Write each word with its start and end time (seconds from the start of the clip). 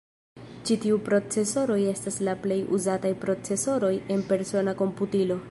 Ĉi 0.69 0.77
tiu 0.85 0.95
procesoroj 1.09 1.77
estas 1.91 2.17
la 2.29 2.35
plej 2.47 2.59
uzataj 2.79 3.13
procesoroj 3.27 3.93
en 4.17 4.27
persona 4.33 4.77
komputilo. 4.85 5.39